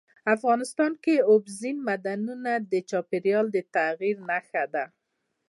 [0.35, 4.85] افغانستان کې اوبزین معدنونه د چاپېریال د تغیر نښه ده.